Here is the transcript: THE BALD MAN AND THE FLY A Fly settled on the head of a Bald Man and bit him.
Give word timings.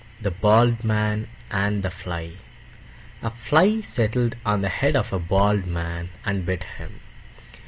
THE 0.19 0.31
BALD 0.31 0.83
MAN 0.83 1.27
AND 1.51 1.83
THE 1.83 1.91
FLY 1.91 2.33
A 3.21 3.29
Fly 3.29 3.81
settled 3.81 4.35
on 4.43 4.61
the 4.61 4.69
head 4.69 4.95
of 4.95 5.13
a 5.13 5.19
Bald 5.19 5.67
Man 5.67 6.09
and 6.25 6.43
bit 6.43 6.63
him. 6.63 7.01